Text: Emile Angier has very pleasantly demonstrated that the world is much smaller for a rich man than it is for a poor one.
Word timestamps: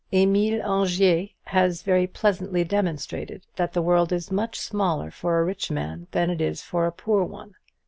Emile 0.11 0.63
Angier 0.63 1.27
has 1.43 1.83
very 1.83 2.07
pleasantly 2.07 2.63
demonstrated 2.63 3.45
that 3.55 3.73
the 3.73 3.83
world 3.83 4.11
is 4.11 4.31
much 4.31 4.57
smaller 4.59 5.11
for 5.11 5.37
a 5.39 5.43
rich 5.45 5.69
man 5.69 6.07
than 6.09 6.31
it 6.31 6.41
is 6.41 6.63
for 6.63 6.87
a 6.87 6.91
poor 6.91 7.23
one. 7.23 7.53